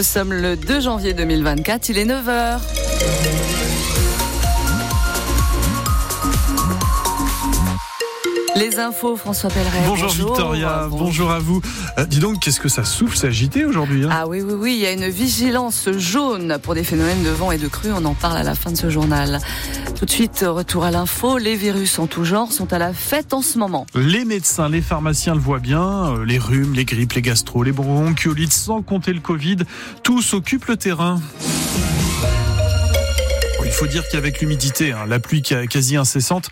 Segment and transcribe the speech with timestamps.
[0.00, 2.60] Nous sommes le 2 janvier 2024, il est 9h.
[8.58, 9.84] Les infos, François Pelleret.
[9.86, 11.30] Bonjour, Victoria, bonjour.
[11.30, 11.60] à vous.
[11.96, 14.08] Euh, dis donc, qu'est-ce que ça souffle, c'est agité aujourd'hui hein?
[14.10, 17.52] Ah oui, oui, oui, il y a une vigilance jaune pour des phénomènes de vent
[17.52, 17.92] et de crue.
[17.92, 19.38] On en parle à la fin de ce journal.
[19.96, 21.38] Tout de suite, retour à l'info.
[21.38, 23.86] Les virus en tout genre sont à la fête en ce moment.
[23.94, 26.14] Les médecins, les pharmaciens le voient bien.
[26.14, 29.58] Euh, les rhumes, les grippes, les gastro, les bronchiolites, sans compter le Covid,
[30.02, 31.20] tous occupent le terrain.
[33.78, 36.50] Faut dire qu'avec l'humidité, hein, la pluie quasi incessante,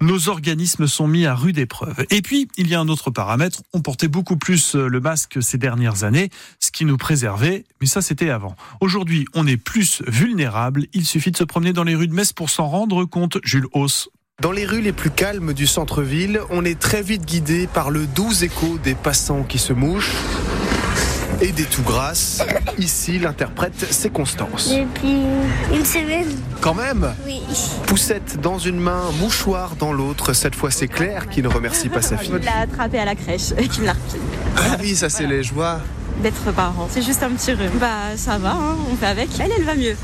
[0.00, 2.06] nos organismes sont mis à rude épreuve.
[2.08, 3.62] Et puis, il y a un autre paramètre.
[3.72, 7.88] On portait beaucoup plus euh, le masque ces dernières années, ce qui nous préservait, mais
[7.88, 8.54] ça c'était avant.
[8.80, 10.86] Aujourd'hui, on est plus vulnérable.
[10.92, 13.38] Il suffit de se promener dans les rues de Metz pour s'en rendre compte.
[13.42, 14.08] Jules Hauss.
[14.40, 18.06] Dans les rues les plus calmes du centre-ville, on est très vite guidé par le
[18.06, 20.14] doux écho des passants qui se mouchent
[21.40, 22.42] et des tout grasses.
[22.78, 24.70] Ici, l'interprète, c'est Constance.
[24.70, 25.22] Depuis
[25.72, 26.26] une semaine.
[26.60, 27.40] Quand même Oui.
[27.86, 30.32] Poussette dans une main, mouchoir dans l'autre.
[30.32, 32.32] Cette fois, c'est Claire qui ne remercie pas sa fille.
[32.32, 34.18] Je l'ai attrapé à la crèche et qui me l'a repris.
[34.56, 35.80] Ah oui, ça c'est les joies.
[36.22, 36.88] D'être parent.
[36.90, 37.78] C'est juste un petit rhume.
[37.80, 39.28] Bah, ça va, hein, on fait avec.
[39.38, 39.96] Elle, elle va mieux.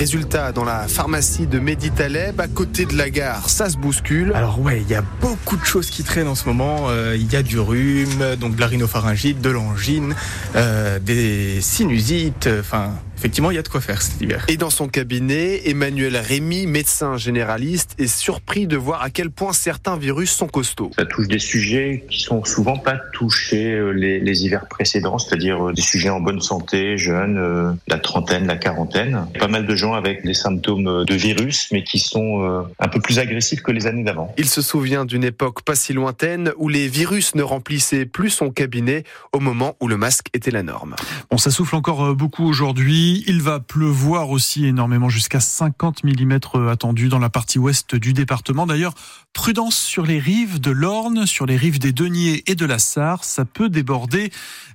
[0.00, 4.32] Résultat, dans la pharmacie de Meditaleb, à côté de la gare, ça se bouscule.
[4.34, 6.86] Alors ouais, il y a beaucoup de choses qui traînent en ce moment.
[6.88, 10.14] Euh, Il y a du rhume, donc de la rhinopharyngite, de l'angine,
[10.56, 12.94] euh, des sinusites, enfin...
[13.20, 14.46] Effectivement, il y a de quoi faire cet hiver.
[14.48, 19.52] Et dans son cabinet, Emmanuel Rémy, médecin généraliste, est surpris de voir à quel point
[19.52, 20.90] certains virus sont costauds.
[20.96, 25.68] Ça touche des sujets qui sont souvent pas touchés euh, les, les hivers précédents, c'est-à-dire
[25.68, 29.26] euh, des sujets en bonne santé, jeunes, euh, la trentaine, la quarantaine.
[29.38, 33.18] Pas mal de gens avec des symptômes de virus, mais qui sont un peu plus
[33.18, 34.32] agressifs que les années d'avant.
[34.38, 38.48] Il se souvient d'une époque pas si lointaine où les virus ne remplissaient plus son
[38.50, 40.96] cabinet au moment où le masque était la norme.
[41.30, 43.09] Bon, ça souffle encore beaucoup aujourd'hui.
[43.10, 46.38] Il va pleuvoir aussi énormément, jusqu'à 50 mm
[46.70, 48.66] attendus dans la partie ouest du département.
[48.66, 48.94] D'ailleurs,
[49.32, 53.24] prudence sur les rives de l'Orne, sur les rives des Deniers et de la Sarre.
[53.24, 54.30] Ça peut déborder,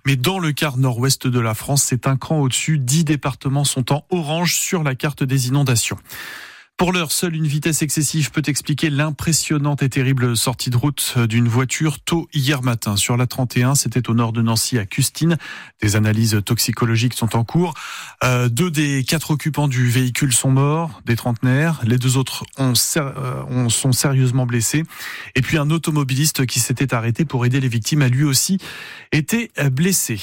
[0.06, 2.78] mais dans le quart nord-ouest de la France, c'est un cran au-dessus.
[2.78, 5.98] Dix départements sont en orange sur la carte des inondations.
[6.78, 11.48] Pour l'heure, seule une vitesse excessive peut expliquer l'impressionnante et terrible sortie de route d'une
[11.48, 13.76] voiture tôt hier matin sur la 31.
[13.76, 15.38] C'était au nord de Nancy à Custine.
[15.82, 17.76] Des analyses toxicologiques sont en cours.
[18.26, 21.80] Euh, deux des quatre occupants du véhicule sont morts, des trentenaires.
[21.86, 24.84] Les deux autres ont, euh, ont, sont sérieusement blessés.
[25.36, 28.58] Et puis un automobiliste qui s'était arrêté pour aider les victimes a lui aussi
[29.14, 30.20] été blessé.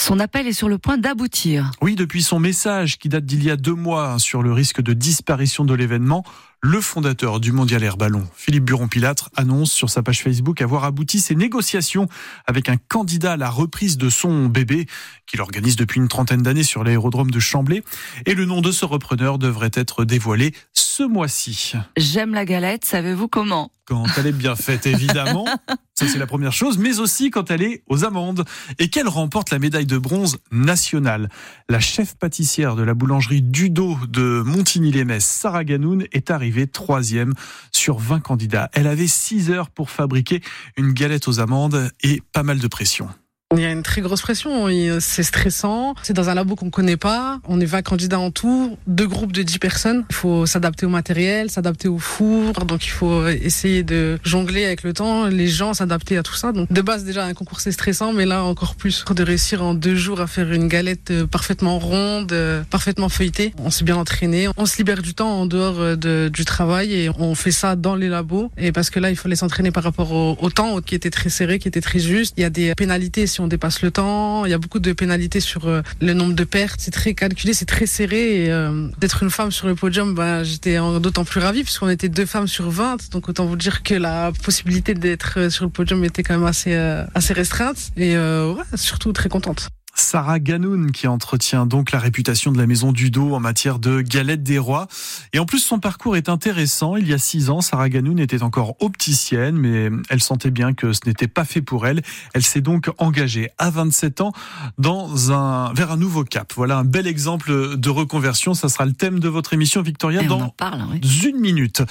[0.00, 1.72] Son appel est sur le point d'aboutir.
[1.82, 4.80] Oui, depuis son message qui date d'il y a deux mois hein, sur le risque
[4.80, 6.24] de disparition de l'événement,
[6.62, 11.20] le fondateur du Mondial Air Ballon, Philippe Buron-Pilâtre, annonce sur sa page Facebook avoir abouti
[11.20, 12.08] ses négociations
[12.46, 14.86] avec un candidat à la reprise de son bébé,
[15.26, 17.82] qu'il organise depuis une trentaine d'années sur l'aérodrome de Chamblay.
[18.24, 21.74] Et le nom de ce repreneur devrait être dévoilé ce mois-ci.
[21.98, 23.70] J'aime la galette, savez-vous comment?
[23.84, 25.46] Quand elle est bien faite, évidemment.
[26.00, 28.46] Ça, c'est la première chose, mais aussi quand elle est aux amandes
[28.78, 31.28] et qu'elle remporte la médaille de bronze nationale.
[31.68, 37.34] La chef pâtissière de la boulangerie Dudo de Montigny-les-Metz, Sarah Ganoun, est arrivée troisième
[37.70, 38.70] sur 20 candidats.
[38.72, 40.40] Elle avait 6 heures pour fabriquer
[40.78, 43.10] une galette aux amandes et pas mal de pression.
[43.56, 44.68] Il y a une très grosse pression,
[45.00, 48.78] c'est stressant, c'est dans un labo qu'on connaît pas, on est 20 candidats en tout,
[48.86, 52.90] deux groupes de 10 personnes, il faut s'adapter au matériel, s'adapter au four, donc il
[52.90, 56.52] faut essayer de jongler avec le temps, les gens s'adapter à tout ça.
[56.52, 59.74] Donc de base déjà un concours c'est stressant, mais là encore plus de réussir en
[59.74, 62.32] deux jours à faire une galette parfaitement ronde,
[62.70, 63.52] parfaitement feuilletée.
[63.58, 67.10] On s'est bien entraîné, on se libère du temps en dehors de, du travail et
[67.18, 68.52] on fait ça dans les labos.
[68.56, 71.30] Et parce que là il fallait s'entraîner par rapport au, au temps qui était très
[71.30, 72.34] serré, qui était très juste.
[72.36, 74.44] Il y a des pénalités si on dépasse le temps.
[74.44, 76.80] Il y a beaucoup de pénalités sur euh, le nombre de pertes.
[76.80, 78.44] C'est très calculé, c'est très serré.
[78.44, 82.08] Et euh, d'être une femme sur le podium, ben, j'étais d'autant plus ravie puisqu'on était
[82.08, 83.10] deux femmes sur 20.
[83.10, 86.74] Donc autant vous dire que la possibilité d'être sur le podium était quand même assez,
[86.74, 87.90] euh, assez restreinte.
[87.96, 89.68] Et ouais, surtout très contente.
[90.00, 94.00] Sarah Ganoun qui entretient donc la réputation de la maison du dos en matière de
[94.00, 94.88] galette des rois.
[95.32, 96.96] Et en plus, son parcours est intéressant.
[96.96, 100.92] Il y a six ans, Sarah Ganoun était encore opticienne, mais elle sentait bien que
[100.92, 102.02] ce n'était pas fait pour elle.
[102.34, 104.32] Elle s'est donc engagée à 27 ans
[104.78, 106.52] dans un, vers un nouveau cap.
[106.56, 108.54] Voilà un bel exemple de reconversion.
[108.54, 111.00] Ça sera le thème de votre émission, Victoria, Et dans parle, oui.
[111.28, 111.82] une minute.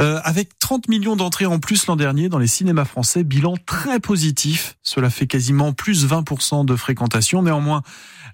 [0.00, 4.00] Euh, avec 30 millions d'entrées en plus l'an dernier dans les cinémas français, bilan très
[4.00, 4.76] positif.
[4.84, 7.42] Cela fait quasiment plus 20% de fréquentation.
[7.42, 7.82] Néanmoins,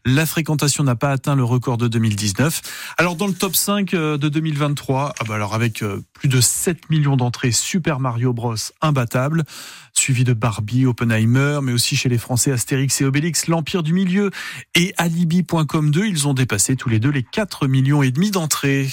[0.06, 2.94] La fréquentation n'a pas atteint le record de 2019.
[2.96, 6.40] Alors dans le top 5 euh, de 2023, ah bah alors avec euh, plus de
[6.40, 9.44] 7 millions d'entrées, Super Mario Bros imbattable,
[9.92, 14.30] suivi de Barbie, Oppenheimer, mais aussi chez les Français Astérix et Obélix, l'Empire du Milieu
[14.74, 18.90] et Alibi.com 2, ils ont dépassé tous les deux les 4 millions et demi d'entrées.